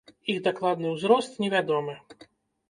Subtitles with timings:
[0.35, 1.93] Іх дакладны ўзрост невядомы.